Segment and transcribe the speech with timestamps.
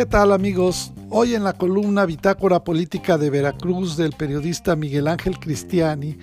[0.00, 0.92] ¿Qué tal amigos?
[1.10, 6.16] Hoy en la columna Bitácora Política de Veracruz del periodista Miguel Ángel Cristiani,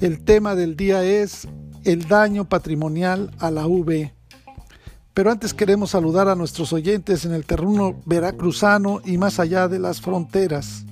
[0.00, 1.48] el tema del día es
[1.82, 4.14] el daño patrimonial a la V.
[5.14, 9.80] Pero antes queremos saludar a nuestros oyentes en el terreno veracruzano y más allá de
[9.80, 10.84] las fronteras.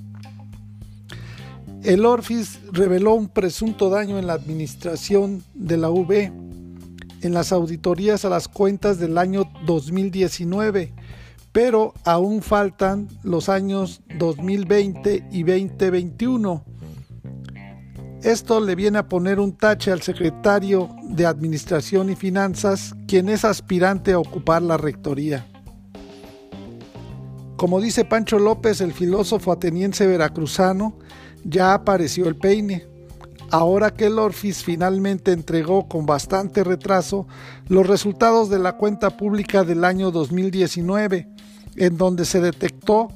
[1.84, 6.32] El Orfis reveló un presunto daño en la administración de la V
[7.22, 10.92] en las auditorías a las cuentas del año 2019
[11.52, 16.64] pero aún faltan los años 2020 y 2021.
[18.22, 23.44] Esto le viene a poner un tache al secretario de Administración y Finanzas, quien es
[23.44, 25.46] aspirante a ocupar la rectoría.
[27.56, 30.98] Como dice Pancho López, el filósofo ateniense veracruzano,
[31.44, 32.86] ya apareció el peine.
[33.50, 37.26] Ahora que el Orfis finalmente entregó con bastante retraso
[37.68, 41.28] los resultados de la cuenta pública del año 2019,
[41.76, 43.08] en donde se detectó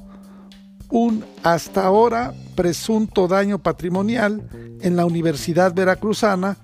[0.89, 4.47] un hasta ahora presunto daño patrimonial
[4.81, 6.55] en la Universidad Veracruzana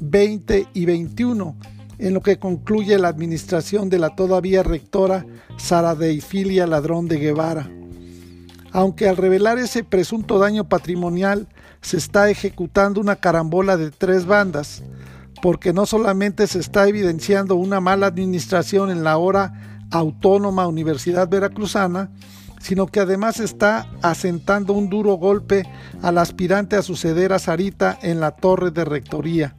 [0.00, 1.56] 20 y 21
[1.98, 7.70] en lo que concluye la administración de la todavía rectora Sara Deifilia Ladrón de Guevara.
[8.72, 11.48] Aunque al revelar ese presunto daño patrimonial
[11.80, 14.82] se está ejecutando una carambola de tres bandas,
[15.40, 22.10] porque no solamente se está evidenciando una mala administración en la ahora autónoma Universidad Veracruzana,
[22.60, 25.62] sino que además está asentando un duro golpe
[26.02, 29.54] al aspirante a suceder a Sarita en la torre de rectoría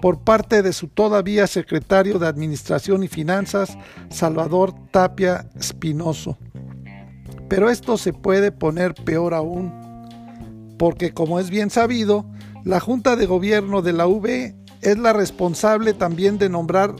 [0.00, 3.76] por parte de su todavía secretario de Administración y Finanzas,
[4.10, 6.38] Salvador Tapia Espinoso.
[7.48, 9.72] Pero esto se puede poner peor aún,
[10.78, 12.26] porque como es bien sabido,
[12.64, 16.94] la Junta de Gobierno de la UB es la responsable también de nombrar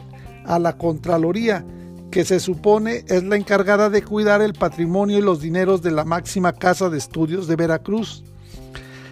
[0.44, 1.64] a la Contraloría,
[2.10, 6.04] que se supone es la encargada de cuidar el patrimonio y los dineros de la
[6.04, 8.24] máxima casa de estudios de Veracruz.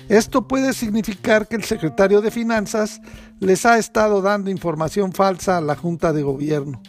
[0.09, 3.01] Esto puede significar que el secretario de Finanzas
[3.41, 6.81] les ha estado dando información falsa a la Junta de Gobierno.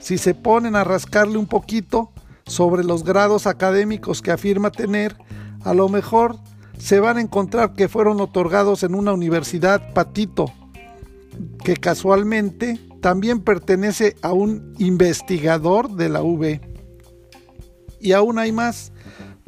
[0.00, 2.12] Si se ponen a rascarle un poquito
[2.46, 5.16] sobre los grados académicos que afirma tener,
[5.64, 6.38] a lo mejor
[6.78, 10.46] se van a encontrar que fueron otorgados en una universidad patito,
[11.62, 16.60] que casualmente también pertenece a un investigador de la UB.
[18.00, 18.92] Y aún hay más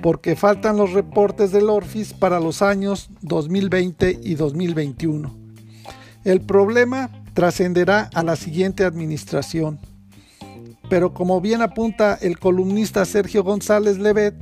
[0.03, 5.35] porque faltan los reportes del Orfis para los años 2020 y 2021.
[6.25, 9.79] El problema trascenderá a la siguiente administración.
[10.89, 14.35] Pero como bien apunta el columnista Sergio González Levet,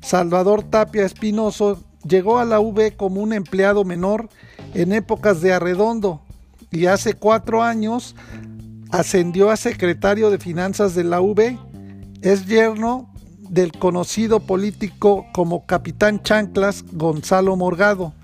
[0.00, 4.28] Salvador Tapia Espinoso llegó a la UB como un empleado menor
[4.74, 6.22] en épocas de arredondo
[6.70, 8.14] y hace cuatro años
[8.90, 11.58] ascendió a secretario de finanzas de la UB.
[12.22, 13.09] Es yerno
[13.50, 18.14] del conocido político como Capitán Chanclas Gonzalo Morgado,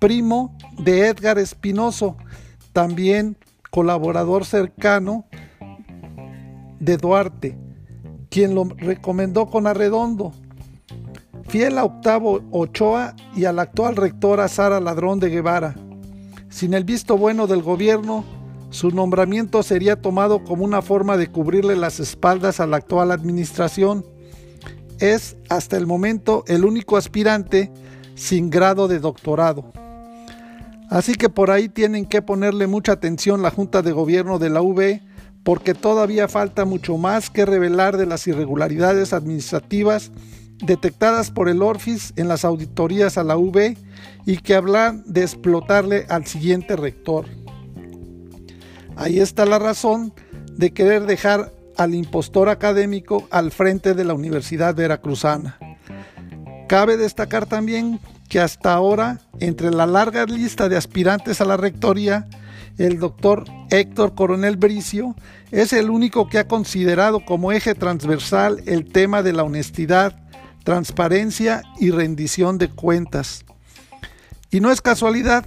[0.00, 2.16] primo de Edgar Espinoso,
[2.72, 3.36] también
[3.70, 5.24] colaborador cercano
[6.80, 7.56] de Duarte,
[8.28, 10.32] quien lo recomendó con arredondo.
[11.48, 15.76] Fiel a Octavo Ochoa y a la actual rectora Sara Ladrón de Guevara.
[16.48, 18.24] Sin el visto bueno del gobierno,
[18.70, 24.04] su nombramiento sería tomado como una forma de cubrirle las espaldas a la actual administración
[25.00, 27.70] es hasta el momento el único aspirante
[28.14, 29.72] sin grado de doctorado.
[30.88, 34.62] Así que por ahí tienen que ponerle mucha atención la Junta de Gobierno de la
[34.62, 35.00] UB
[35.42, 40.10] porque todavía falta mucho más que revelar de las irregularidades administrativas
[40.64, 43.76] detectadas por el Orfis en las auditorías a la UB
[44.24, 47.26] y que hablan de explotarle al siguiente rector.
[48.96, 50.14] Ahí está la razón
[50.56, 55.58] de querer dejar al impostor académico al frente de la Universidad Veracruzana.
[56.68, 62.26] Cabe destacar también que hasta ahora, entre la larga lista de aspirantes a la rectoría,
[62.78, 65.14] el doctor Héctor Coronel Bricio
[65.50, 70.16] es el único que ha considerado como eje transversal el tema de la honestidad,
[70.64, 73.44] transparencia y rendición de cuentas.
[74.50, 75.44] Y no es casualidad,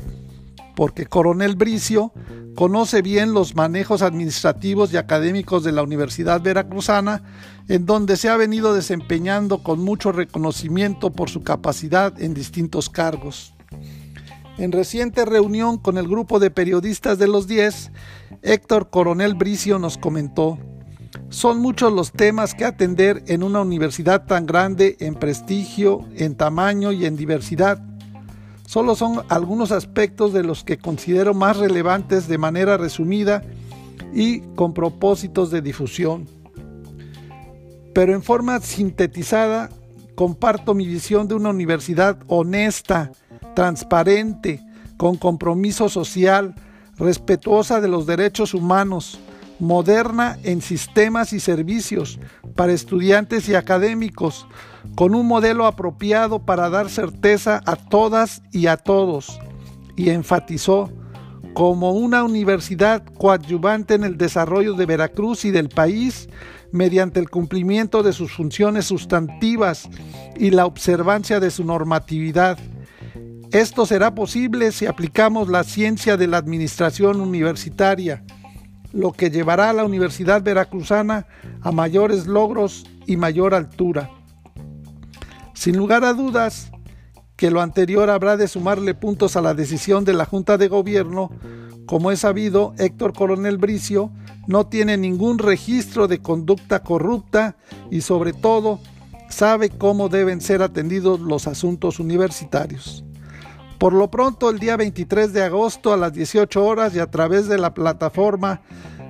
[0.80, 2.14] porque Coronel Bricio
[2.56, 7.22] conoce bien los manejos administrativos y académicos de la Universidad Veracruzana,
[7.68, 13.54] en donde se ha venido desempeñando con mucho reconocimiento por su capacidad en distintos cargos.
[14.58, 17.92] En reciente reunión con el grupo de periodistas de los 10,
[18.42, 20.60] Héctor Coronel Bricio nos comentó,
[21.28, 26.94] son muchos los temas que atender en una universidad tan grande en prestigio, en tamaño
[26.94, 27.89] y en diversidad.
[28.70, 33.42] Solo son algunos aspectos de los que considero más relevantes de manera resumida
[34.14, 36.28] y con propósitos de difusión.
[37.96, 39.72] Pero en forma sintetizada,
[40.14, 43.12] comparto mi visión de una universidad honesta,
[43.56, 44.62] transparente,
[44.98, 46.54] con compromiso social,
[47.00, 49.20] respetuosa de los derechos humanos,
[49.58, 52.20] moderna en sistemas y servicios
[52.54, 54.46] para estudiantes y académicos,
[54.96, 59.40] con un modelo apropiado para dar certeza a todas y a todos,
[59.96, 60.92] y enfatizó
[61.54, 66.30] como una universidad coadyuvante en el desarrollo de Veracruz y del país
[66.72, 69.90] mediante el cumplimiento de sus funciones sustantivas
[70.38, 72.58] y la observancia de su normatividad.
[73.52, 78.24] Esto será posible si aplicamos la ciencia de la administración universitaria,
[78.94, 81.26] lo que llevará a la Universidad Veracruzana
[81.62, 84.12] a mayores logros y mayor altura.
[85.60, 86.72] Sin lugar a dudas,
[87.36, 91.32] que lo anterior habrá de sumarle puntos a la decisión de la Junta de Gobierno,
[91.86, 94.10] como es sabido, Héctor Coronel Bricio
[94.48, 97.58] no tiene ningún registro de conducta corrupta
[97.92, 98.80] y sobre todo
[99.28, 103.04] sabe cómo deben ser atendidos los asuntos universitarios.
[103.80, 107.50] Por lo pronto, el día 23 de agosto a las 18 horas y a través
[107.50, 108.62] de la plataforma